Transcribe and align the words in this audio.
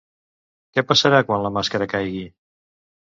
Què 0.77 0.83
passarà 0.91 1.19
quan 1.27 1.43
la 1.45 1.53
màscara 1.59 1.89
caigui? 1.95 2.25